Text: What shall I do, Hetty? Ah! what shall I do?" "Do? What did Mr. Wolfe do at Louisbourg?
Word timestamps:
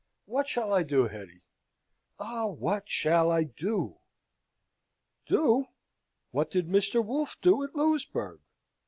What 0.25 0.47
shall 0.47 0.73
I 0.73 0.81
do, 0.81 1.07
Hetty? 1.09 1.43
Ah! 2.19 2.47
what 2.47 2.89
shall 2.89 3.29
I 3.29 3.43
do?" 3.43 3.97
"Do? 5.27 5.67
What 6.31 6.49
did 6.49 6.67
Mr. 6.67 7.05
Wolfe 7.05 7.37
do 7.39 7.63
at 7.63 7.75
Louisbourg? 7.75 8.39